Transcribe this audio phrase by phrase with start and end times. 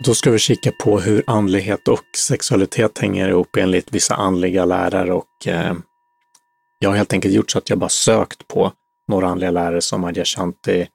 [0.00, 5.12] Då ska vi kika på hur andlighet och sexualitet hänger ihop enligt vissa andliga lärare
[5.12, 5.74] och eh,
[6.78, 8.72] jag har helt enkelt gjort så att jag bara sökt på
[9.08, 10.88] några andliga lärare som Adyashanti,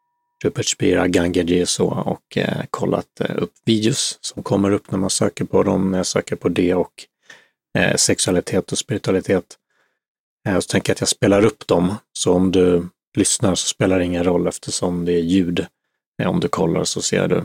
[0.44, 5.00] Rupert Spira, Gangaji och så och eh, kollat eh, upp videos som kommer upp när
[5.00, 6.94] man söker på dem, när jag söker på det och
[7.78, 9.58] eh, sexualitet och spiritualitet.
[10.48, 12.88] Eh, så tänker jag att jag spelar upp dem, så om du
[13.18, 15.66] lyssnar så spelar det ingen roll eftersom det är ljud.
[16.22, 17.38] Eh, om du kollar så ser du.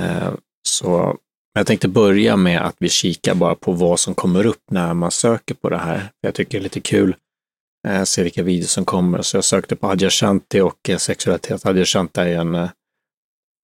[0.00, 0.32] Eh,
[0.68, 1.16] så
[1.54, 5.10] jag tänkte börja med att vi kikar bara på vad som kommer upp när man
[5.10, 6.10] söker på det här.
[6.20, 7.16] Jag tycker det är lite kul
[7.88, 9.22] att se vilka videos som kommer.
[9.22, 11.66] Så jag sökte på Adyashanti och eh, sexualitet.
[11.66, 12.70] Adyashanti är en eh,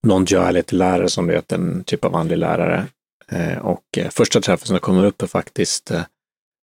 [0.07, 2.87] non-duality-lärare som det heter, en typ av andlig lärare.
[3.61, 5.91] Och första träffen som kommer upp är faktiskt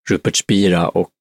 [0.10, 1.12] Rupert Spira och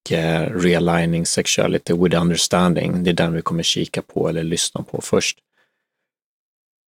[0.51, 3.05] Realigning Sexuality with Understanding.
[3.05, 5.39] Det är den vi kommer kika på eller lyssna på först.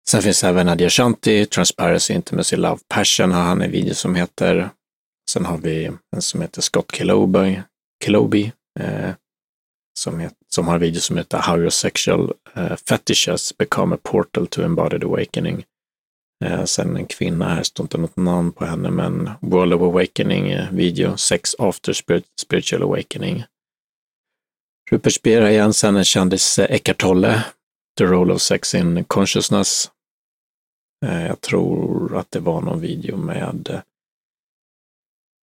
[0.09, 4.71] Sen finns även Nadia Shanti, Transparency, Intimacy, Love, Passion har han en video som heter.
[5.31, 7.61] Sen har vi en som heter Scott Kiloby,
[8.05, 9.11] Kiloby eh,
[9.99, 13.99] som, heter, som har en video som heter How your sexual eh, fetishes become a
[14.03, 15.65] portal to embodied awakening.
[16.45, 20.51] Eh, sen en kvinna här, står inte något namn på henne, men World of Awakening
[20.51, 23.45] eh, video, Sex after spirit, spiritual awakening.
[24.91, 27.45] Rupert Spira igen, sen en kändis, eh, Eckart Tolle,
[27.99, 29.91] The Role of Sex in Consciousness.
[31.07, 33.83] Eh, jag tror att det var någon video med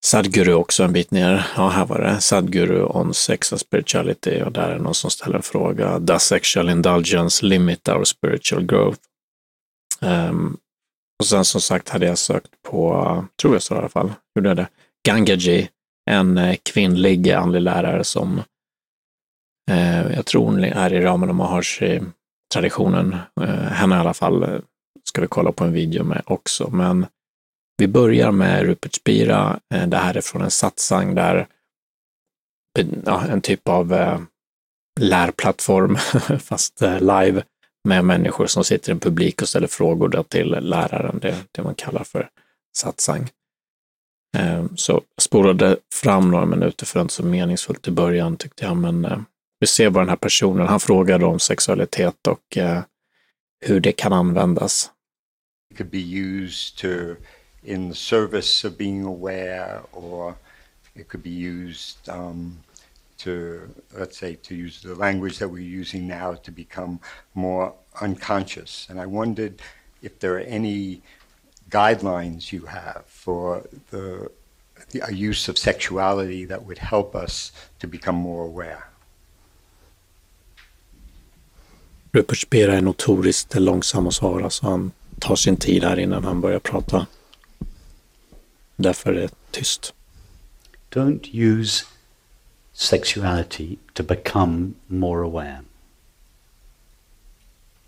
[0.04, 1.46] Sadguru Sadhguru också en bit ner.
[1.56, 2.20] Ja, här var det.
[2.20, 5.98] Sadhguru on sex and spirituality och där är någon som ställer en fråga.
[5.98, 9.00] Does sexual indulgence limit our spiritual growth?
[10.00, 10.56] Um,
[11.20, 14.54] och sen som sagt hade jag sökt på, tror jag så i alla fall, gjorde
[14.54, 14.68] det,
[15.08, 15.68] Gangaji,
[16.10, 18.42] en eh, kvinnlig andlig lärare som
[19.70, 22.00] eh, jag tror är i ramen om Maharshi
[23.40, 24.60] Eh, henne i alla fall eh,
[25.04, 27.06] ska vi kolla på en video med också, men
[27.76, 29.60] vi börjar med Rupert Spira.
[29.74, 31.46] Eh, det här är från en satsang där
[32.78, 34.20] eh, ja, en typ av eh,
[35.00, 35.96] lärplattform,
[36.38, 37.42] fast eh, live,
[37.88, 41.74] med människor som sitter i en publik och ställer frågor till läraren, det, det man
[41.74, 42.28] kallar för
[42.76, 43.30] satsang.
[44.38, 48.64] Eh, så jag spolade fram några minuter för det inte så meningsfullt i början tyckte
[48.64, 49.24] jag, men
[49.60, 52.82] vi ser den här personen, han frågade om sexualitet och eh,
[53.60, 54.90] hur det kan användas.
[55.70, 57.16] It could be used to
[57.62, 60.34] in the service of being aware, or
[60.94, 62.58] it could be used um,
[63.18, 63.68] to,
[63.98, 66.98] let's say, to use the language that we're using now to become
[67.34, 68.86] more unconscious.
[68.90, 69.60] And I wondered
[70.02, 71.02] if there are any
[71.68, 74.30] guidelines you have for the,
[74.90, 78.89] the use of sexuality that would help us to become more aware.
[82.12, 86.58] Rupert är notoriskt långsam att svara så han tar sin tid här innan han börjar
[86.58, 87.06] prata.
[88.76, 89.94] Därför är det tyst.
[90.90, 91.84] Don't use
[92.72, 95.60] sexuality to become more aware.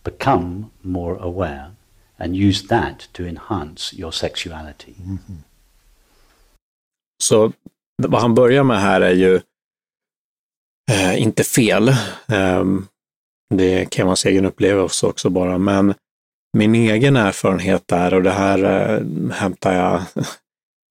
[0.05, 1.71] Become more aware
[2.17, 4.95] and use that to enhance your sexuality.
[4.99, 5.39] Mm -hmm.
[7.23, 7.53] Så
[7.97, 9.41] vad han börjar med här är ju
[10.91, 11.89] eh, inte fel.
[12.29, 12.65] Eh,
[13.57, 15.95] det kan vara egen upplevelse också bara, men
[16.57, 20.03] min egen erfarenhet är, och det här eh, hämtar jag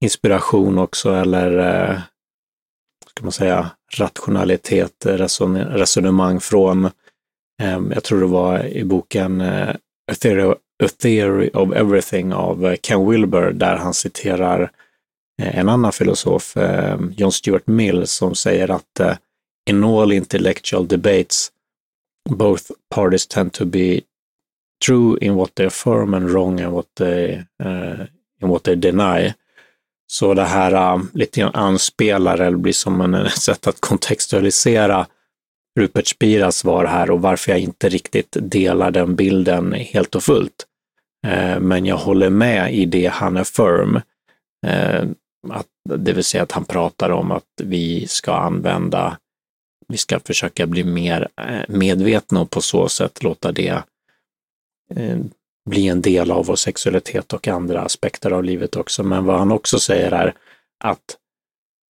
[0.03, 1.99] inspiration också eller eh,
[3.09, 6.85] ska man säga, rationalitet, reson resonemang från,
[7.61, 9.69] eh, jag tror det var i boken eh,
[10.11, 14.71] A, Theory, A Theory of Everything av Ken Wilber där han citerar
[15.41, 19.17] eh, en annan filosof, eh, John Stuart Mill, som säger att eh,
[19.69, 21.51] in all intellectual debates
[22.29, 24.01] both parties tend to be
[24.85, 28.05] true in what they affirm and wrong in what they, eh,
[28.41, 29.33] in what they deny.
[30.11, 33.81] Så det här uh, lite grann anspelar eller blir som en, ett eh, sätt att
[33.81, 35.07] kontextualisera
[35.79, 40.65] Rupert Spiras svar här och varför jag inte riktigt delar den bilden helt och fullt.
[41.27, 44.01] Eh, men jag håller med i det han affirm.
[44.67, 45.03] Eh,
[45.49, 49.17] att, det vill säga att han pratar om att vi ska använda,
[49.91, 53.83] vi ska försöka bli mer eh, medvetna och på så sätt låta det
[54.95, 55.19] eh,
[55.69, 59.03] bli en del av vår sexualitet och andra aspekter av livet också.
[59.03, 60.33] Men vad han också säger är
[60.83, 61.17] att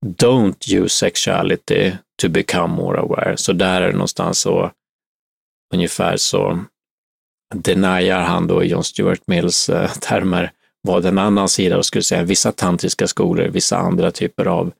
[0.07, 1.93] don't use sexuality
[2.23, 3.37] to become more aware.
[3.37, 4.71] Så där är det någonstans så
[5.75, 6.65] ungefär så
[7.55, 10.53] deniar han då i John Stuart Mills eh, termer
[10.83, 14.73] vad en annan sida skulle säga, vissa tantriska skolor, vissa andra typer av eh,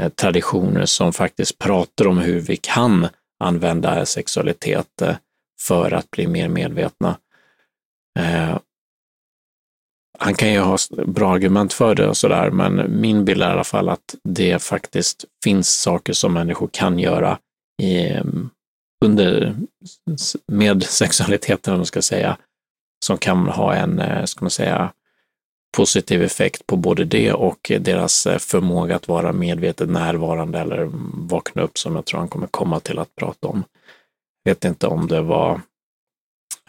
[0.00, 3.08] Eh, traditioner som faktiskt pratar om hur vi kan
[3.44, 5.16] använda sexualitet eh,
[5.60, 7.18] för att bli mer medvetna.
[8.18, 8.58] Eh,
[10.18, 13.52] han kan ju ha bra argument för det och sådär, men min bild är i
[13.52, 17.38] alla fall att det faktiskt finns saker som människor kan göra
[17.82, 18.50] i, mm,
[19.04, 19.56] under,
[20.46, 22.36] med sexualiteten, om man ska säga,
[23.04, 24.92] som kan ha en, ska man säga,
[25.72, 31.62] positiv effekt på både det och deras eh, förmåga att vara medvetet närvarande eller vakna
[31.62, 33.64] upp, som jag tror han kommer komma till att prata om.
[34.42, 35.60] Jag vet inte om det var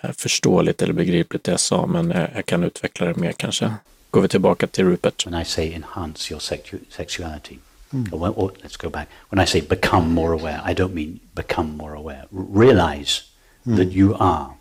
[0.02, 3.74] eh, förståeligt eller begripligt det jag sa, men jag kan utveckla det mer kanske.
[4.14, 5.26] Går vi tillbaka till Rupert.
[5.26, 7.58] When I say enhance your sexu sexuality,
[7.94, 8.14] mm.
[8.14, 9.08] or, or, let's go back.
[9.30, 12.26] When I say become more aware, I don't mean become more aware.
[12.32, 13.22] Realize
[13.66, 13.78] mm.
[13.78, 14.54] that you are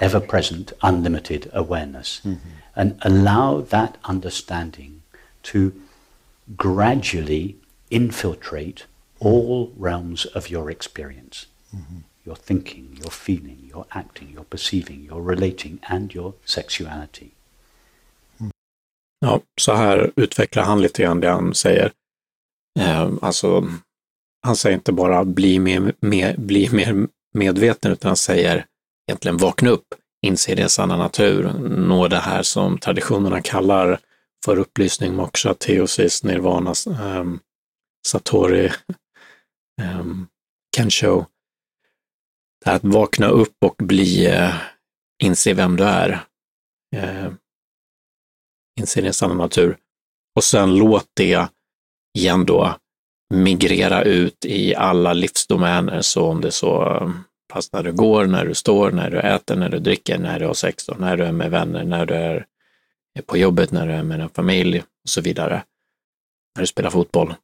[0.00, 2.20] ever present, unlimited awareness.
[2.24, 2.80] Mm -hmm.
[2.80, 5.02] And allow that understanding
[5.42, 5.58] to
[6.46, 7.56] gradually
[7.88, 8.84] infiltrate
[9.20, 12.02] all realms of your experience mm -hmm.
[12.24, 17.30] your thinking, your feeling, your acting, your perceiving, your relating, and your sexuality.
[18.40, 18.50] Mm.
[19.20, 21.92] Ja, så här utvecklar han lite grann det han säger.
[22.80, 23.68] Eh, alltså,
[24.42, 28.66] han säger inte bara bli mer, mer, bli mer medveten, utan han säger
[29.08, 29.94] egentligen vakna upp,
[30.26, 34.00] inse din sanna natur, nå det här som traditionerna kallar
[34.44, 37.40] för upplysning, moksha, teosis, nirvana, um,
[38.06, 38.72] satori,
[39.82, 40.28] um,
[40.76, 41.24] kensho.
[42.64, 44.54] Det här att vakna upp och bli, uh,
[45.22, 46.24] inse vem du är.
[46.96, 47.32] Uh,
[48.80, 49.76] inse din sanna natur.
[50.36, 51.48] Och sen låt det
[52.18, 52.76] igen då
[53.34, 57.24] migrera ut i alla livsdomäner, så om det så ehm,
[57.54, 60.46] Fast när du går, när du står, när du äter, när du dricker, när du
[60.46, 62.46] har sex, och när du är med vänner, när du är
[63.26, 65.64] på jobbet, när du är med din familj och så vidare.
[66.56, 67.34] När du spelar fotboll.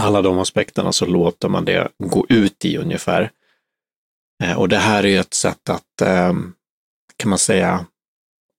[0.00, 3.30] Alla de aspekterna så låter man det gå ut i ungefär.
[4.44, 6.52] Eh, och det här är ju ett sätt att, ehm,
[7.16, 7.86] kan man säga,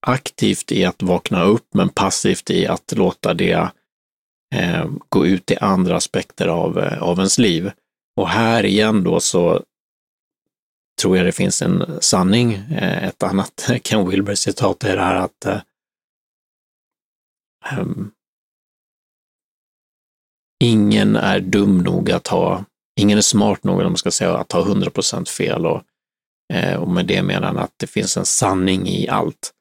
[0.06, 3.70] aktivt i att vakna upp, men passivt i att låta det
[4.54, 7.70] eh, gå ut i andra aspekter av, eh, av ens liv.
[8.16, 9.64] Och här igen då så
[10.98, 12.52] tror jag det finns en sanning.
[12.52, 15.64] Eh, ett annat Ken Wilber-citat är det här att
[17.78, 18.10] um,
[20.64, 22.64] ingen är dum nog att ha,
[23.00, 25.66] ingen är smart nog, om man ska säga, att ha 100 procent fel.
[25.66, 25.82] Och,
[26.52, 29.52] eh, och med det menar han att det finns en sanning i allt.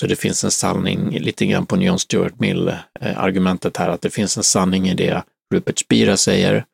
[0.00, 4.36] Så det finns en sanning, lite grann på John Stuart Mill-argumentet här, att det finns
[4.36, 5.22] en sanning i det
[5.54, 6.64] Rupert Spira säger,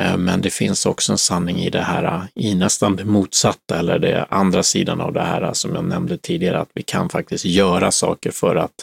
[0.00, 3.78] Eh, men det finns också en sanning i det här, eh, i nästan det motsatta
[3.78, 7.08] eller det andra sidan av det här eh, som jag nämnde tidigare, att vi kan
[7.08, 8.74] faktiskt göra saker för att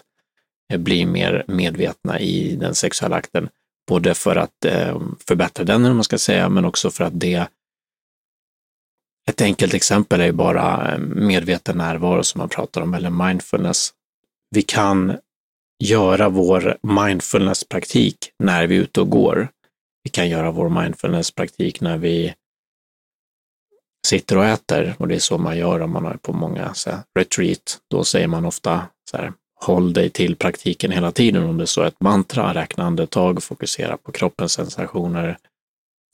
[0.78, 3.50] bli mer medvetna i den sexuella akten.
[3.88, 4.66] Både för att
[5.28, 7.48] förbättra den, om man ska säga, men också för att det
[9.30, 13.94] ett enkelt exempel är ju bara medveten närvaro som man pratar om, eller mindfulness.
[14.50, 15.18] Vi kan
[15.84, 19.50] göra vår mindfulness-praktik när vi är ute och går
[20.04, 22.34] vi kan göra vår mindfulness-praktik när vi
[24.08, 26.90] sitter och äter och det är så man gör om man är på många så
[26.90, 27.80] här, retreat.
[27.88, 31.66] Då säger man ofta så här, håll dig till praktiken hela tiden om det är
[31.66, 35.38] så ett mantra, räkna andetag, fokusera på kroppens sensationer,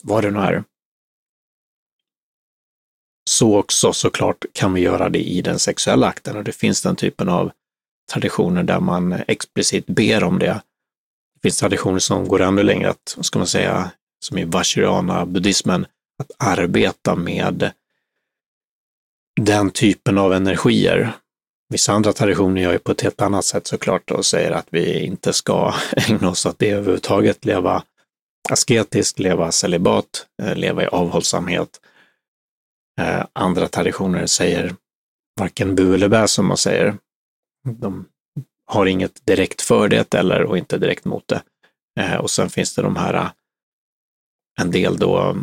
[0.02, 0.64] vad det nu är.
[3.30, 6.96] Så också såklart kan vi göra det i den sexuella akten och det finns den
[6.96, 7.50] typen av
[8.12, 10.62] traditioner där man explicit ber om det.
[11.38, 13.90] Det finns traditioner som går ännu längre, att, ska man säga,
[14.24, 15.86] som i vajrayana buddhismen,
[16.22, 17.70] att arbeta med
[19.40, 21.12] den typen av energier.
[21.68, 25.04] Vissa andra traditioner gör ju på ett helt annat sätt såklart och säger att vi
[25.04, 25.74] inte ska
[26.08, 27.82] ägna oss åt det överhuvudtaget, leva
[28.50, 31.80] asketiskt, leva celibat, eh, leva i avhållsamhet.
[33.00, 34.74] Eh, andra traditioner säger
[35.40, 36.98] varken bu eller bä som man säger.
[37.64, 38.04] De
[38.68, 41.42] har inget direkt för det eller och inte direkt mot det.
[42.00, 43.30] Eh, och sen finns det de här, eh,
[44.60, 45.36] en del då,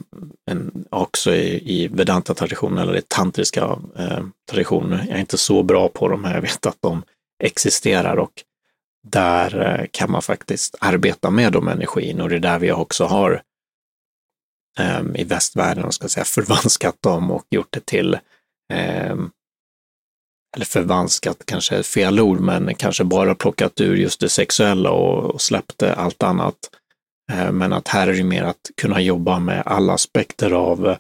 [0.52, 5.06] en, också i, i Vedanta-traditionen eller i tantriska eh, traditioner.
[5.08, 7.04] Jag är inte så bra på dem, men jag vet att de
[7.44, 8.44] existerar och
[9.08, 13.06] där eh, kan man faktiskt arbeta med de energin och det är där vi också
[13.06, 13.42] har
[14.80, 18.14] eh, i västvärlden, ska säga, förvanskat dem och gjort det till
[18.74, 19.16] eh,
[20.56, 25.34] eller förvanskat kanske är fel ord, men kanske bara plockat ur just det sexuella och,
[25.34, 26.56] och släppte allt annat.
[27.32, 30.96] Eh, men att här är det mer att kunna jobba med alla aspekter av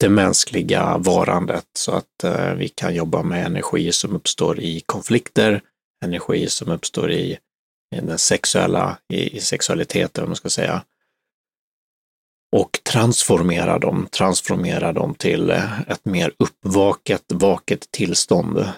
[0.00, 5.60] det mänskliga varandet så att eh, vi kan jobba med energi som uppstår i konflikter,
[6.04, 7.38] energi som uppstår i,
[7.96, 10.82] i den sexuella, i, i sexualiteten, om man ska säga
[12.54, 18.68] och transformera dem, transformera dem till eh, ett mer uppvaket, vaket tillstånd.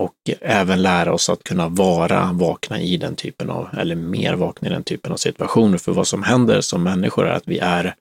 [0.00, 4.68] och även lära oss att kunna vara vakna i den typen av, eller mer vakna
[4.68, 5.78] i den typen av situationer.
[5.78, 7.94] För vad som händer som människor är att vi är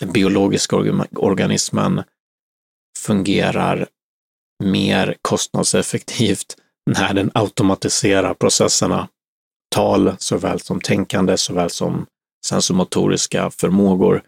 [0.00, 0.76] den biologiska
[1.16, 2.02] organismen
[2.98, 3.88] fungerar
[4.64, 6.56] mer kostnadseffektivt
[6.90, 9.08] när den automatiserar processerna.
[9.74, 12.06] Tal såväl som tänkande såväl som
[12.46, 14.22] sensomotoriska förmågor.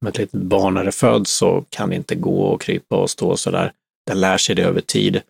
[0.00, 3.10] Med ett litet barn när det föds så kan det inte gå och krypa och
[3.10, 3.72] stå så där.
[4.06, 5.22] Den lär sig det över tid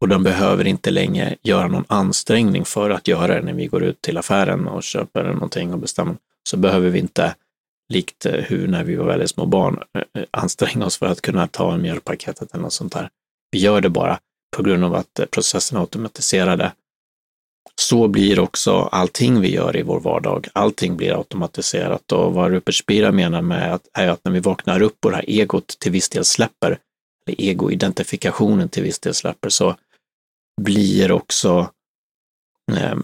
[0.00, 3.42] och den behöver inte längre göra någon ansträngning för att göra det.
[3.42, 6.16] När vi går ut till affären och köper någonting och bestämmer
[6.50, 7.34] så behöver vi inte,
[7.92, 11.20] likt eh, hur när vi var väldigt små barn, eh, eh, anstränga oss för att
[11.20, 13.08] kunna ta en mjölkpaketet eller något sånt där.
[13.50, 14.18] Vi gör det bara
[14.56, 16.72] på grund av att processen är automatiserade.
[17.74, 20.48] Så blir också allting vi gör i vår vardag.
[20.52, 24.82] Allting blir automatiserat och vad Rupert Spira menar med att, är att när vi vaknar
[24.82, 26.78] upp och det här egot till viss del släpper,
[27.26, 29.76] eller egoidentifikationen till viss del släpper, så
[30.60, 31.70] blir också
[32.72, 32.96] eh,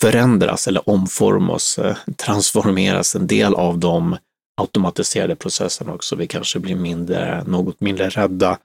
[0.00, 4.16] förändras eller omformas, eh, transformeras en del av de
[4.60, 6.16] automatiserade processerna också.
[6.16, 8.58] Vi kanske blir mindre, något mindre rädda,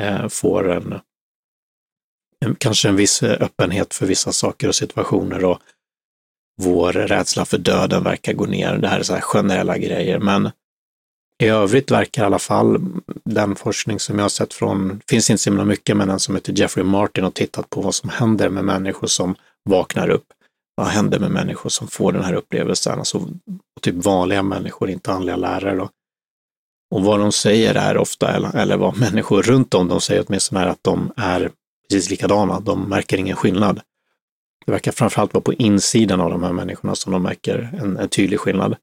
[0.00, 1.00] eh, får en, en,
[2.58, 5.58] kanske en viss eh, öppenhet för vissa saker och situationer och
[6.62, 8.78] vår rädsla för döden verkar gå ner.
[8.78, 10.50] Det här är så här generella grejer, men
[11.42, 12.80] i övrigt verkar i alla fall
[13.24, 16.34] den forskning som jag har sett från, finns inte så himla mycket, men den som
[16.34, 20.26] heter Jeffrey Martin har tittat på vad som händer med människor som vaknar upp.
[20.74, 22.98] Vad händer med människor som får den här upplevelsen?
[22.98, 23.28] Alltså
[23.80, 25.76] typ vanliga människor, inte andliga lärare.
[25.76, 25.88] Då.
[26.94, 30.60] Och vad de säger är ofta, eller, eller vad människor runt om de säger åtminstone
[30.60, 31.50] är att de är
[31.88, 32.60] precis likadana.
[32.60, 33.80] De märker ingen skillnad.
[34.66, 38.08] Det verkar framförallt vara på insidan av de här människorna som de märker en, en
[38.08, 38.76] tydlig skillnad.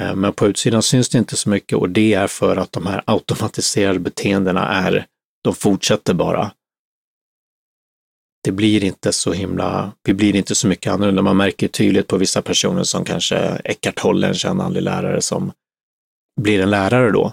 [0.00, 2.86] Eh, men på utsidan syns det inte så mycket och det är för att de
[2.86, 5.06] här automatiserade beteendena är,
[5.44, 6.50] de fortsätter bara.
[8.44, 11.22] Det blir inte så himla, vi blir inte så mycket annorlunda.
[11.22, 15.52] Man märker tydligt på vissa personer som kanske Eckart Tolle, en känd andlig lärare, som
[16.40, 17.32] blir en lärare då.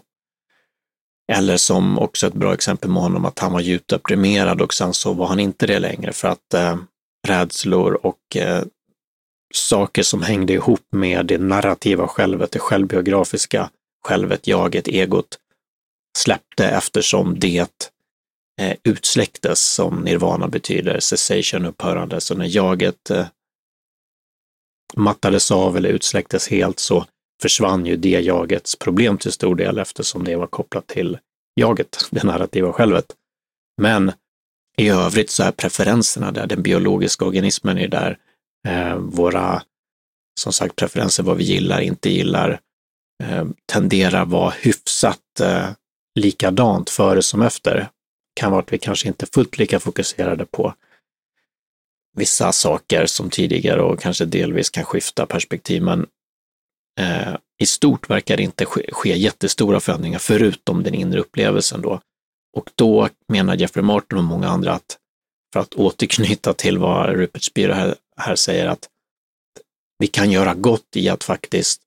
[1.34, 4.94] Eller som också ett bra exempel med honom, att han var djupt deprimerad och sen
[4.94, 6.78] så var han inte det längre för att eh,
[7.28, 8.64] rädslor och eh,
[9.54, 13.70] saker som hängde ihop med det narrativa självet, det självbiografiska
[14.06, 15.38] självet, jaget, egot,
[16.18, 17.88] släppte eftersom det
[18.62, 22.22] eh, utsläcktes, som nirvana betyder, cessation, upphörande.
[22.22, 23.28] Så när jaget eh,
[24.96, 27.06] mattades av eller utsläcktes helt så
[27.42, 31.18] försvann ju det jagets problem till stor del eftersom det var kopplat till
[31.56, 33.06] jaget, det narrativa självet.
[33.82, 34.12] Men
[34.78, 38.18] i övrigt så är preferenserna där, den biologiska organismen är där,
[38.68, 39.64] eh, våra,
[40.40, 42.60] som sagt, preferenser, vad vi gillar, inte gillar,
[43.24, 45.70] eh, tenderar vara hyfsat eh,
[46.20, 47.90] likadant före som efter.
[48.40, 50.74] Kan vara att vi kanske inte är fullt lika fokuserade på
[52.16, 56.08] vissa saker som tidigare och kanske delvis kan skifta perspektiv, men
[57.00, 62.00] eh, i stort verkar det inte ske, ske jättestora förändringar förutom den inre upplevelsen då.
[62.58, 64.98] Och då menar Jeffrey Martin och många andra att
[65.54, 68.90] för att återknyta till vad Rupert Spira här, här säger att
[70.00, 71.82] vi kan göra gott i att faktiskt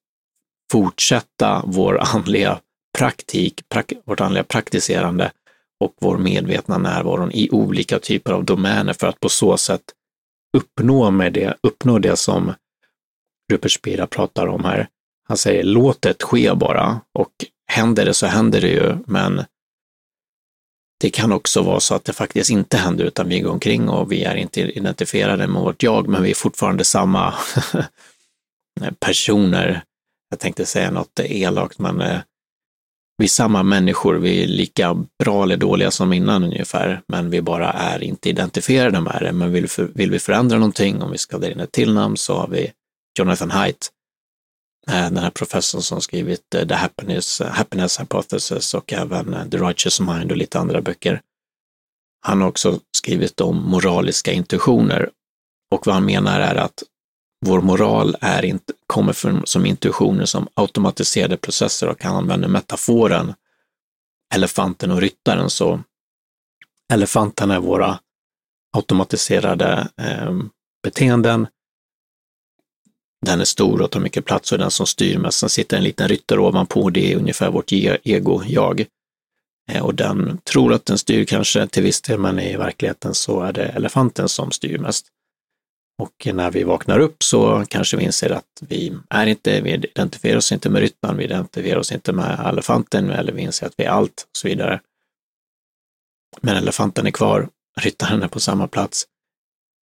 [0.73, 2.61] fortsätta vår andliga
[2.99, 5.33] praktik, prak, vårt andliga praktiserande
[5.81, 9.83] och vår medvetna närvaro i olika typer av domäner för att på så sätt
[10.57, 12.55] uppnå, med det, uppnå det som
[13.53, 14.88] Rupert Spira pratar om här.
[15.28, 17.32] Han säger låt det ske bara och
[17.73, 19.44] händer det så händer det ju, men
[21.00, 24.12] det kan också vara så att det faktiskt inte händer utan vi går omkring och
[24.12, 27.35] vi är inte identifierade med vårt jag, men vi är fortfarande samma
[29.00, 29.82] personer.
[30.30, 32.18] Jag tänkte säga något elakt, men eh,
[33.18, 34.14] vi är samma människor.
[34.14, 39.00] Vi är lika bra eller dåliga som innan ungefär, men vi bara är inte identifierade
[39.00, 39.32] med det.
[39.32, 42.16] Men vill, för, vill vi förändra någonting, om vi ska dra in ett till namn,
[42.16, 42.73] så har vi
[43.18, 43.90] Jonathan Haidt
[44.88, 49.59] Eh, den här professorn som skrivit eh, The Happiness, eh, Happiness Hypothesis och även The
[49.59, 51.23] Righteous Mind och lite andra böcker.
[52.21, 55.11] Han har också skrivit om moraliska intuitioner.
[55.71, 56.83] Och vad han menar är att
[57.47, 63.35] vår moral är inte, kommer från, som intuitioner som automatiserade processer och han använder metaforen
[64.35, 65.50] elefanten och ryttaren.
[65.50, 65.80] Så
[66.92, 67.99] elefanten är våra
[68.76, 70.35] automatiserade eh,
[70.83, 71.47] beteenden
[73.26, 75.38] den är stor och tar mycket plats och den som styr mest.
[75.38, 78.84] Sen sitter en liten ryttare ovanpå, det är ungefär vårt e- ego, jag.
[79.70, 83.40] Eh, och den tror att den styr kanske till viss del, men i verkligheten så
[83.40, 85.06] är det elefanten som styr mest.
[86.02, 90.37] Och när vi vaknar upp så kanske vi inser att vi är inte, vi identifierar
[90.37, 93.84] oss inte med ryttaren, vi identifierar oss inte med elefanten, eller vi inser att vi
[93.84, 94.80] är allt och så vidare.
[96.40, 97.48] Men elefanten är kvar
[97.80, 99.06] ryttaren är på samma plats.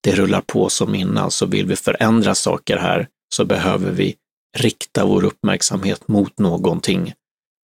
[0.03, 4.17] Det rullar på som innan, så vill vi förändra saker här så behöver vi
[4.59, 7.13] rikta vår uppmärksamhet mot någonting.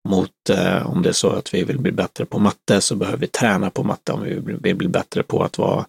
[0.09, 3.19] Mot, eh, om det är så att vi vill bli bättre på matte så behöver
[3.19, 4.12] vi träna på matte.
[4.12, 5.87] Om vi vill bli bättre på att vara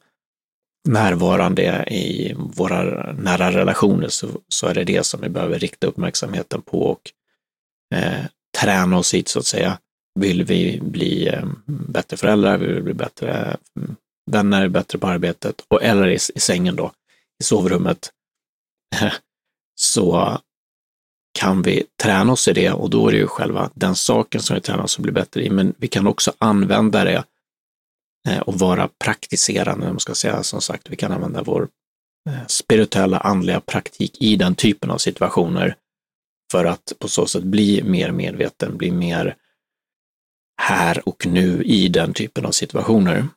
[0.90, 6.62] närvarande i våra nära relationer så, så är det det som vi behöver rikta uppmärksamheten
[6.62, 7.12] på och
[7.96, 8.26] eh,
[8.58, 9.80] träna oss hit så att säga.
[10.20, 13.96] Vill vi bli eh, bättre föräldrar, vill vi bli bättre mm,
[14.32, 16.92] vänner, bättre på arbetet och eller i, i sängen då,
[17.42, 18.12] i sovrummet,
[19.82, 20.38] så
[21.40, 24.56] kan vi träna oss i det och då är det ju själva den saken som
[24.56, 25.50] vi tränar oss att bli bättre i.
[25.50, 27.24] Men vi kan också använda det
[28.28, 30.44] eh, och vara praktiserande, om man ska säga.
[30.44, 31.68] Som sagt, vi kan använda vår
[32.30, 35.76] eh, spirituella andliga praktik i den typen av situationer
[36.52, 39.36] för att på så sätt bli mer medveten, bli mer
[40.62, 43.28] här och nu i den typen av situationer.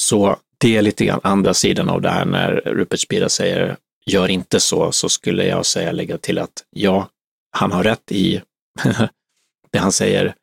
[0.00, 3.76] Så det är lite grann andra sidan av det här när Rupert Spira säger
[4.10, 7.08] gör inte så, så skulle jag säga lägga till att ja,
[7.50, 8.42] han har rätt i
[9.70, 10.34] det han säger,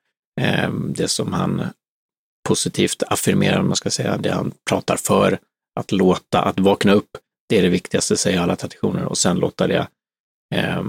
[0.42, 1.66] ehm, det som han
[2.48, 5.40] positivt affirmerar, om man ska säga, det han pratar för,
[5.80, 7.10] att låta, att vakna upp,
[7.50, 9.88] det är det viktigaste, säger alla traditioner, och sen låta det
[10.56, 10.84] eh,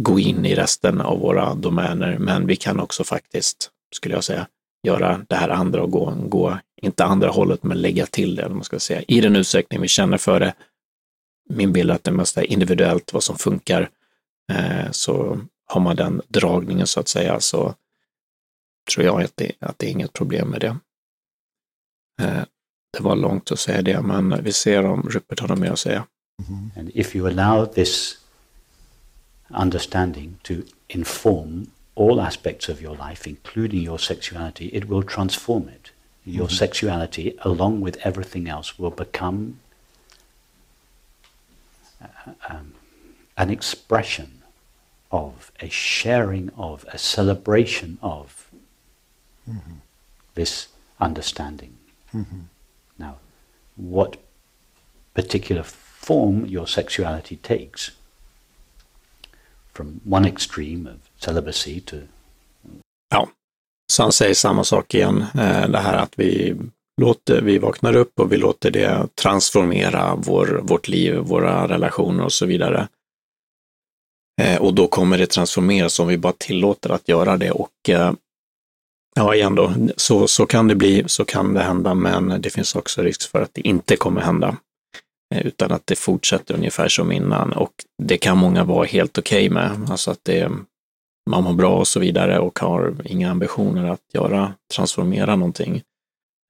[0.00, 2.18] gå in i resten av våra domäner.
[2.18, 4.46] Men vi kan också faktiskt, skulle jag säga,
[4.86, 8.64] göra det här andra och gå, gå inte andra hållet, men lägga till det, man
[8.64, 10.54] ska säga, i den utsträckning vi känner för det.
[11.48, 13.90] Min bild är att det mesta är individuellt, vad som funkar.
[14.52, 17.74] Eh, så har man den dragningen så att säga, så
[18.94, 20.76] tror jag att det, att det är inget problem med det.
[22.22, 22.42] Eh,
[22.96, 25.78] det var långt att säga det, men vi ser om Rupert har något mer att
[25.78, 26.06] säga.
[26.38, 26.78] Mm -hmm.
[26.78, 28.18] And if you allow this
[29.48, 30.54] understanding to
[30.88, 35.92] inform all aspects of your life, including your sexuality, it will transform it.
[36.24, 36.56] Your mm-hmm.
[36.56, 39.58] sexuality, along with everything else, will become
[42.48, 42.72] um,
[43.36, 44.42] an expression
[45.10, 48.50] of, a sharing of, a celebration of
[49.48, 49.78] mm-hmm.
[50.34, 50.68] this
[51.00, 51.76] understanding.
[52.12, 52.40] Mm-hmm.
[52.98, 53.16] Now,
[53.76, 54.16] what
[55.14, 57.90] particular form your sexuality takes
[59.72, 61.96] from one extreme of celibacy to...
[63.10, 63.28] Ja,
[63.92, 66.56] så han säger samma sak igen, eh, det här att vi
[67.00, 72.32] låter, vi vaknar upp och vi låter det transformera vår, vårt liv, våra relationer och
[72.32, 72.88] så vidare.
[74.42, 78.12] Eh, och då kommer det transformeras om vi bara tillåter att göra det och eh,
[79.16, 82.74] ja, igen då, så, så kan det bli, så kan det hända, men det finns
[82.74, 84.56] också risk för att det inte kommer hända
[85.34, 89.46] eh, utan att det fortsätter ungefär som innan och det kan många vara helt okej
[89.46, 89.90] okay med.
[89.90, 90.50] Alltså att det,
[91.30, 95.82] man mår bra och så vidare och har inga ambitioner att göra, transformera någonting.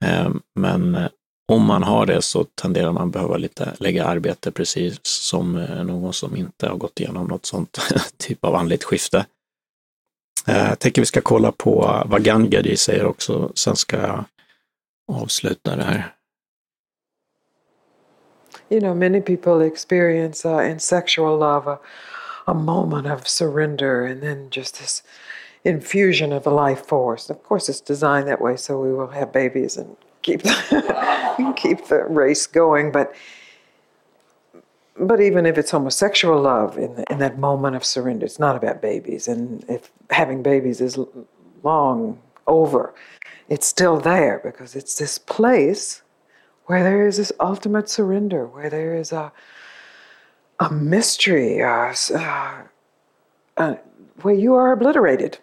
[0.05, 1.09] Eh, men eh,
[1.49, 6.13] om man har det så tenderar man behöva lite lägga arbete, precis som eh, någon
[6.13, 7.79] som inte har gått igenom något sånt
[8.17, 9.27] typ av andligt skifte.
[10.47, 14.25] Jag tänker vi ska kolla på vad Gangadi säger också, sen ska jag
[15.13, 16.15] avsluta det här.
[18.69, 21.79] You know, many people experience uh, in sexual love a,
[22.45, 25.03] a moment of surrender and then just this
[25.65, 27.31] infusion of the life force.
[27.31, 31.87] Of course, it's designed that way so we will have babies and keep the, keep
[31.87, 32.93] the race going.
[32.93, 33.15] But
[34.97, 38.55] but even if it's homosexual love in the, in that moment of surrender, it's not
[38.55, 39.27] about babies.
[39.27, 40.97] And if having babies is
[41.65, 42.95] long over,
[43.49, 46.03] it's still there because it's this place
[46.67, 49.33] where there is this ultimate surrender, where there is a
[50.61, 52.63] a mystery, uh, uh,
[53.57, 53.75] uh,
[54.23, 55.39] where you are obliterated,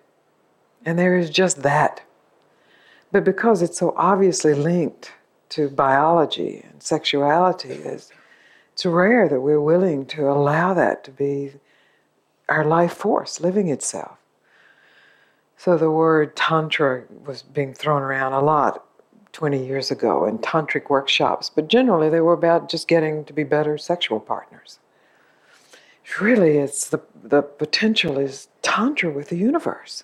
[0.86, 2.02] and there is just that.
[3.12, 5.12] But because it's so obviously linked
[5.50, 8.10] to biology and sexuality, it's,
[8.74, 11.54] it's rare that we're willing to allow that to be
[12.48, 14.17] our life force living itself.
[15.58, 18.86] So the word tantra was being thrown around a lot
[19.34, 23.44] 20 years ago in tantric workshops, but generally they were about just getting to be
[23.44, 24.80] better sexual partners.
[26.20, 30.04] Really, it's the, the potential is tantra with the universe.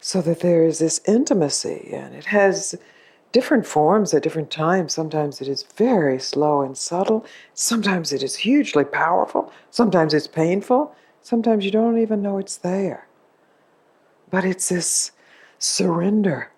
[0.00, 2.74] So that there is this intimacy, and it has
[3.32, 4.92] different forms at different times.
[4.92, 10.94] Sometimes it is very slow and subtle, sometimes it is hugely powerful, sometimes it's painful,
[11.22, 13.06] sometimes you don't even know it's there.
[14.30, 15.10] But it's this
[15.58, 16.50] surrender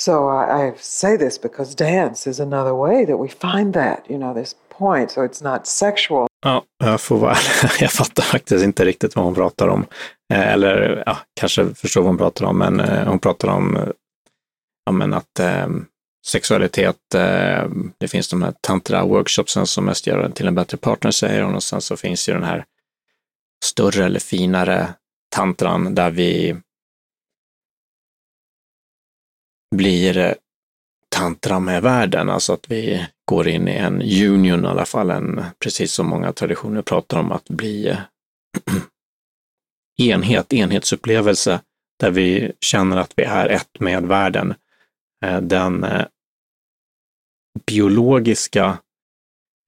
[0.00, 4.16] So I, I, say this because dance is another way that we find that, you
[4.16, 5.10] know, this point.
[5.10, 6.26] So it's not sexual.
[6.44, 7.36] Ja, jag får
[7.80, 9.86] Jag fattar faktiskt inte riktigt vad hon pratar om.
[10.30, 13.88] Eh, eller ja, kanske förstår vad hon pratar om, men eh, hon pratar om eh,
[14.84, 15.68] ja, men att, eh,
[16.26, 17.14] sexualitet.
[17.14, 21.42] Eh, det finns de här tantra-workshopsen som mest gör en till en bättre partner, säger
[21.42, 21.54] hon.
[21.54, 22.64] Och sen så finns ju den här
[23.64, 24.94] större eller finare
[25.34, 26.56] tantran där vi
[29.76, 30.34] blir
[31.08, 35.44] tantra med världen, alltså att vi går in i en union i alla fall, en,
[35.58, 37.96] precis som många traditioner pratar om, att bli
[40.00, 41.60] enhet, enhetsupplevelse,
[42.00, 44.54] där vi känner att vi är ett med världen.
[45.24, 46.06] Eh, den eh,
[47.66, 48.78] biologiska,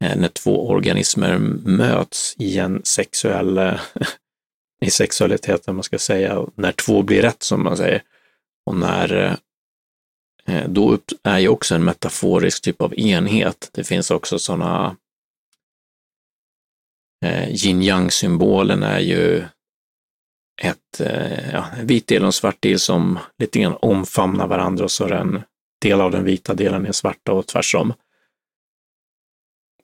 [0.04, 3.78] eh, när två organismer möts i en sexuell,
[4.84, 8.02] i sexualiteten, man ska säga, när två blir rätt som man säger,
[8.66, 9.36] och när
[10.66, 13.70] då är ju också en metaforisk typ av enhet.
[13.72, 14.96] Det finns också sådana
[17.48, 19.44] yin yang symbolen är ju
[20.62, 24.84] ett eh, ja, en vit del och en svart del som lite grann omfamnar varandra
[24.84, 25.42] och så är en
[25.80, 27.94] del av den vita delen är svarta och tvärsom.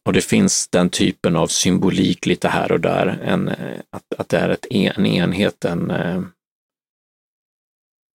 [0.05, 4.29] Och det finns den typen av symbolik lite här och där, en, eh, att, att
[4.29, 6.23] det är ett, en enhet, en, eh,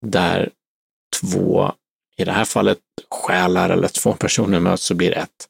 [0.06, 0.50] där
[1.20, 1.72] två,
[2.16, 5.48] i det här fallet själar eller två personer möts så blir ett.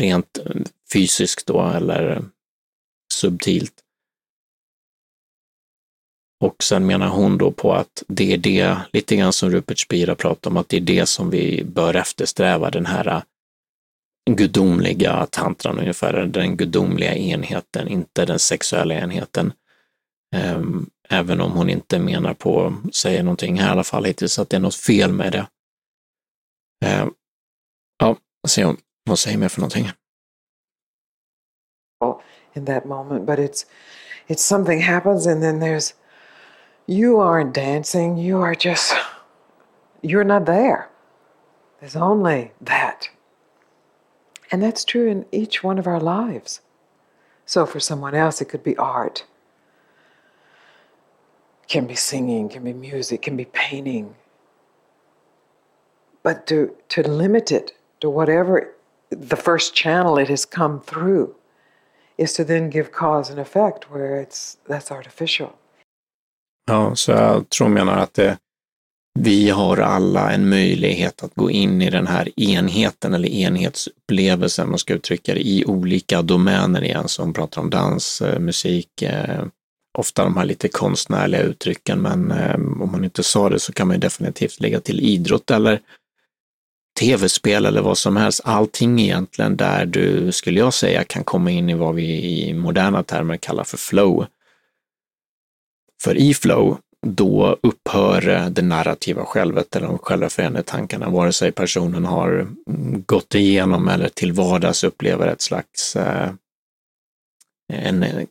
[0.00, 0.38] Rent
[0.92, 2.24] fysiskt då, eller
[3.12, 3.81] subtilt.
[6.42, 10.14] Och sen menar hon då på att det är det, lite grann som Rupert Spira
[10.14, 13.22] pratar om, att det är det som vi bör eftersträva, den här äh,
[14.30, 19.52] gudomliga tantran ungefär, den gudomliga enheten, inte den sexuella enheten.
[20.34, 24.50] Ehm, även om hon inte menar på, säger någonting här i alla fall hittills, att
[24.50, 25.46] det är något fel med det.
[26.84, 27.10] Ehm,
[27.98, 28.16] ja,
[28.48, 29.90] se om vad säger mer för någonting.
[32.54, 33.66] In that moment, but it's
[34.26, 35.94] it's something happens and then there's
[36.86, 38.94] you aren't dancing, you are just,
[40.02, 40.88] you're not there.
[41.80, 43.08] There's only that.
[44.50, 46.60] And that's true in each one of our lives.
[47.46, 49.24] So for someone else, it could be art,
[51.68, 54.14] can be singing, can be music, can be painting.
[56.22, 58.74] But to, to limit it to whatever
[59.10, 61.34] the first channel it has come through
[62.18, 65.58] is to then give cause and effect where it's that's artificial.
[66.66, 68.38] Ja, så jag tror menar att det,
[69.18, 74.78] vi har alla en möjlighet att gå in i den här enheten eller enhetsupplevelsen, man
[74.78, 79.44] ska uttrycka det, i olika domäner igen, som pratar om dans, eh, musik, eh,
[79.98, 83.86] ofta de här lite konstnärliga uttrycken, men eh, om man inte sa det så kan
[83.86, 85.80] man ju definitivt lägga till idrott eller
[87.00, 88.40] tv-spel eller vad som helst.
[88.44, 93.02] Allting egentligen där du, skulle jag säga, kan komma in i vad vi i moderna
[93.02, 94.26] termer kallar för flow.
[96.02, 101.52] För i flow, då upphör eh, det narrativa självet eller de självförändrande tankarna, vare sig
[101.52, 102.30] personen har
[102.66, 106.30] mm, gått igenom eller till vardags upplever ett slags eh,
[107.72, 108.24] en, eh,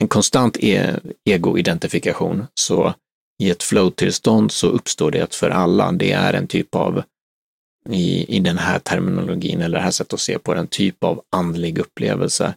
[0.00, 2.46] en konstant e egoidentifikation.
[2.54, 2.94] Så
[3.42, 5.92] i ett flow-tillstånd så uppstår det för alla.
[5.92, 7.02] Det är en typ av,
[7.88, 11.04] i, i den här terminologin eller det här sättet att se på den, en typ
[11.04, 12.54] av andlig upplevelse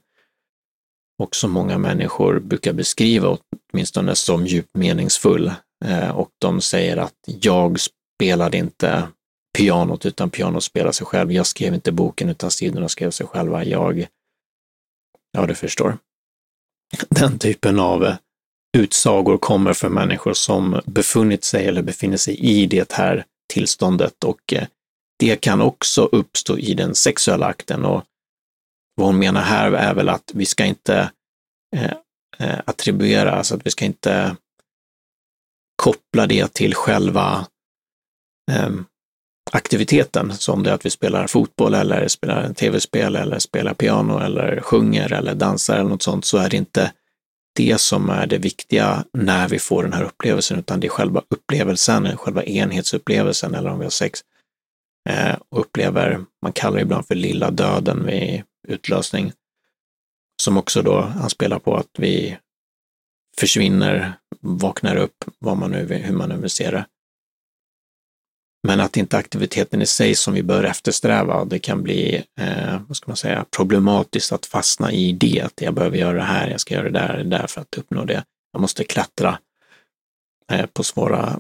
[1.21, 3.37] och som många människor brukar beskriva
[3.73, 5.51] åtminstone som djupt meningsfull.
[5.85, 9.07] Eh, och de säger att jag spelade inte
[9.57, 11.31] pianot utan pianot spelar sig själv.
[11.31, 13.63] Jag skrev inte boken utan sidorna skrev sig själva.
[13.65, 14.07] Jag,
[15.31, 15.97] ja du förstår.
[17.09, 18.15] Den typen av
[18.77, 24.53] utsagor kommer för människor som befunnit sig eller befinner sig i det här tillståndet och
[24.53, 24.67] eh,
[25.19, 28.03] det kan också uppstå i den sexuella akten och
[29.01, 31.11] vad hon menar här är väl att vi ska inte
[31.75, 31.93] eh,
[32.39, 34.35] eh, attribuera, alltså att vi ska inte
[35.75, 37.47] koppla det till själva
[38.51, 38.69] eh,
[39.51, 44.61] aktiviteten, som det är att vi spelar fotboll eller spelar tv-spel eller spelar piano eller
[44.61, 46.91] sjunger eller dansar eller något sånt, så är det inte
[47.55, 51.21] det som är det viktiga när vi får den här upplevelsen, utan det är själva
[51.29, 54.19] upplevelsen, själva enhetsupplevelsen eller om vi har sex
[55.09, 59.33] eh, och upplever, man kallar det ibland för lilla döden vi utlösning,
[60.41, 62.37] som också då anspelar på att vi
[63.37, 66.85] försvinner, vaknar upp, vad man nu, hur man nu vill se det.
[68.67, 72.97] Men att inte aktiviteten i sig som vi bör eftersträva, det kan bli, eh, vad
[72.97, 76.59] ska man säga, problematiskt att fastna i det, att jag behöver göra det här, jag
[76.59, 78.23] ska göra det där, det där för att uppnå det.
[78.51, 79.39] Jag måste klättra
[80.51, 81.39] eh, på svåra...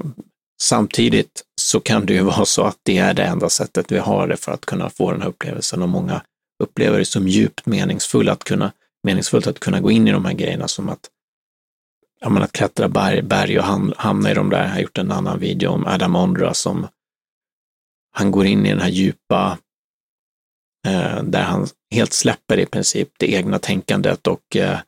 [0.61, 4.27] Samtidigt så kan det ju vara så att det är det enda sättet vi har
[4.27, 6.21] det för att kunna få den här upplevelsen och många
[6.61, 8.71] upplever det som djupt meningsfullt att kunna,
[9.03, 11.09] meningsfullt att kunna gå in i de här grejerna som att,
[12.19, 13.65] ja, men att klättra berg, berg och
[13.97, 14.63] hamna i de där.
[14.63, 16.87] Jag har gjort en annan video om Adam Ondra som
[18.11, 19.57] han går in i den här djupa,
[20.87, 24.79] eh, där han helt släpper i princip det egna tänkandet och eh,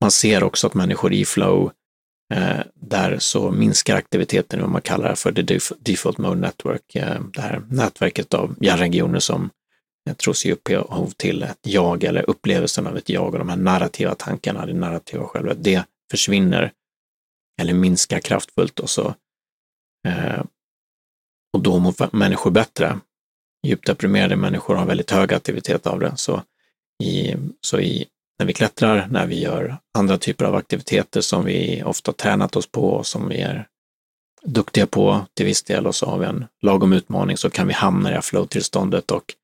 [0.00, 1.72] man ser också att människor i flow,
[2.34, 7.20] eh, där så minskar aktiviteten i vad man kallar för the default mode network, eh,
[7.34, 9.50] det här nätverket av hjärnregioner som
[10.16, 14.14] tros ge upphov till ett jag eller upplevelsen av ett jag och de här narrativa
[14.14, 16.72] tankarna, det narrativa själva, det försvinner
[17.60, 19.14] eller minskar kraftfullt och så
[20.08, 20.42] eh,
[21.52, 22.98] och då mår människor bättre.
[23.66, 26.12] Djupt deprimerade människor har väldigt hög aktivitet av det.
[26.16, 26.42] Så,
[27.04, 28.06] i, så i,
[28.38, 32.66] när vi klättrar, när vi gör andra typer av aktiviteter som vi ofta tränat oss
[32.66, 33.66] på och som vi är
[34.42, 37.72] duktiga på till viss del och så har vi en lagom utmaning så kan vi
[37.72, 39.34] hamna i det här flow-tillståndet och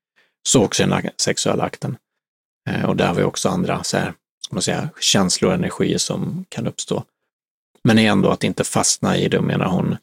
[0.47, 1.97] så också den sexuella akten.
[2.69, 4.13] Eh, och där har vi också andra så här,
[4.45, 7.03] ska man säga, känslor och energier som kan uppstå.
[7.83, 9.97] Men ändå att inte fastna i det, menar hon,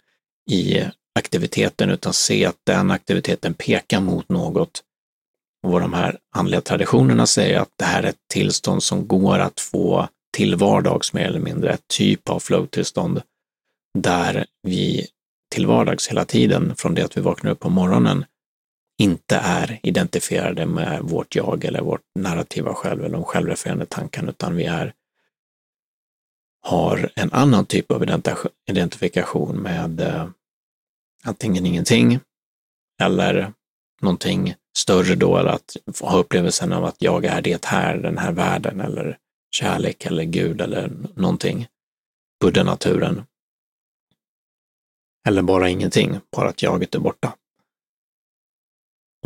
[0.50, 0.82] i
[1.18, 4.82] aktiviteten, utan se att den aktiviteten pekar mot något.
[5.62, 9.38] Och vad de här andliga traditionerna säger att det här är ett tillstånd som går
[9.38, 13.22] att få till vardags mer eller mindre, ett typ av flow-tillstånd
[13.98, 15.06] där vi
[15.54, 18.24] till vardags hela tiden, från det att vi vaknar upp på morgonen,
[18.98, 24.56] inte är identifierade med vårt jag eller vårt narrativa själv eller de självrefererande tankarna, utan
[24.56, 24.94] vi är
[26.62, 28.04] har en annan typ av
[28.66, 30.28] identifikation med eh,
[31.24, 32.20] antingen ingenting
[33.02, 33.52] eller
[34.00, 38.32] någonting större då, eller att ha upplevelsen av att jag är det här, den här
[38.32, 39.18] världen eller
[39.50, 41.66] kärlek eller Gud eller någonting.
[42.40, 43.22] Buddha-naturen.
[45.28, 47.34] Eller bara ingenting, bara att jaget är borta.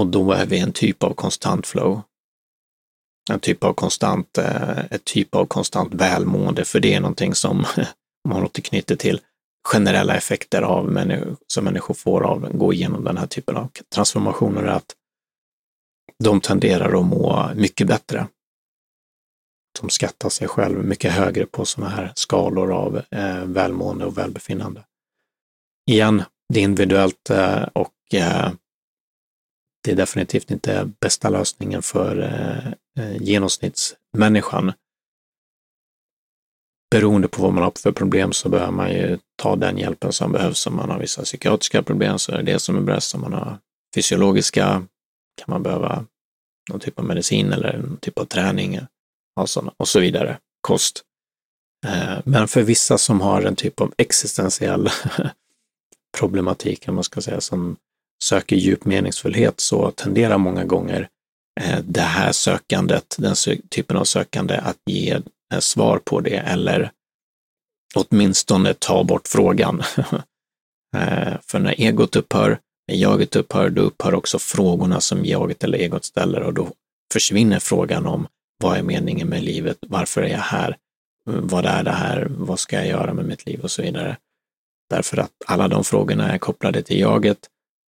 [0.01, 2.03] Och då är vi en typ av konstant flow.
[3.31, 7.65] En typ av konstant, eh, ett typ av konstant välmående, för det är någonting som
[8.29, 9.21] man återknyter till
[9.69, 13.71] generella effekter av människor, som människor får av att gå igenom den här typen av
[13.95, 14.95] transformationer, att
[16.25, 18.27] de tenderar att må mycket bättre.
[19.81, 24.85] De skattar sig själv mycket högre på sådana här skalor av eh, välmående och välbefinnande.
[25.91, 28.53] Igen, det är individuellt eh, och eh,
[29.85, 32.73] det är definitivt inte bästa lösningen för eh,
[33.05, 34.73] eh, genomsnittsmänniskan.
[36.91, 40.33] Beroende på vad man har för problem så behöver man ju ta den hjälpen som
[40.33, 40.67] behövs.
[40.67, 43.15] Om man har vissa psykiatriska problem så är det det som är bäst.
[43.15, 43.59] Om man har
[43.95, 44.87] fysiologiska
[45.37, 46.05] kan man behöva
[46.71, 48.81] någon typ av medicin eller någon typ av träning
[49.77, 50.39] och så vidare.
[50.61, 51.05] Kost.
[51.87, 54.89] Eh, men för vissa som har en typ av existentiell
[56.19, 57.77] problematik, om man ska säga, som
[58.25, 61.09] söker djup meningsfullhet så tenderar många gånger
[61.61, 63.35] eh, det här sökandet, den
[63.71, 65.11] typen av sökande, att ge
[65.55, 66.91] eh, svar på det eller
[67.95, 69.83] åtminstone ta bort frågan.
[70.97, 75.79] Eh, för när egot upphör, när jaget upphör, då upphör också frågorna som jaget eller
[75.79, 76.69] egot ställer och då
[77.13, 78.27] försvinner frågan om
[78.63, 79.79] vad är meningen med livet?
[79.87, 80.77] Varför är jag här?
[81.25, 82.27] Vad är det här?
[82.31, 84.17] Vad ska jag göra med mitt liv och så vidare?
[84.91, 87.39] Därför att alla de frågorna är kopplade till jaget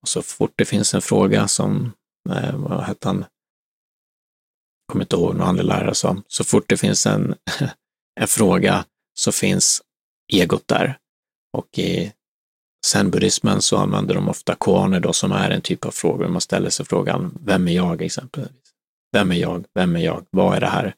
[0.02, 1.92] och så fort det finns en fråga som,
[2.30, 6.76] eh, vad hette han, Jag kommer inte ihåg, någon andra lärare sa, så fort det
[6.76, 7.34] finns en,
[8.20, 8.84] en fråga
[9.18, 9.82] så finns
[10.32, 10.98] egot där.
[11.56, 12.12] Och i
[12.86, 16.28] zen-buddhismen så använder de ofta koaner då som är en typ av frågor.
[16.28, 18.72] Man ställer sig frågan, vem är jag exempelvis?
[19.12, 19.64] Vem är jag?
[19.74, 20.26] Vem är jag?
[20.30, 20.94] Vad är det här?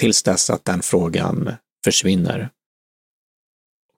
[0.00, 1.52] Tills dess att den frågan
[1.84, 2.50] försvinner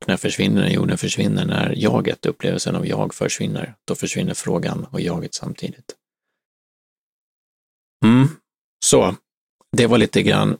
[0.06, 0.72] när försvinner den?
[0.72, 3.74] Jo, den försvinner när jaget, upplevelsen av jag försvinner.
[3.84, 5.94] Då försvinner frågan och jaget samtidigt.
[8.04, 8.28] Mm.
[8.84, 9.14] Så,
[9.76, 10.56] det var lite grann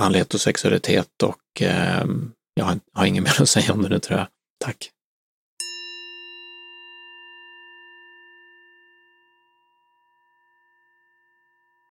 [0.00, 2.06] andlighet och sexualitet och eh,
[2.54, 4.28] jag har, har inget mer att säga om det nu tror jag.
[4.64, 4.90] Tack.